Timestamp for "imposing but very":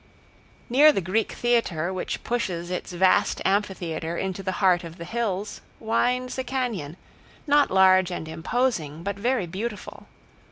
8.27-9.45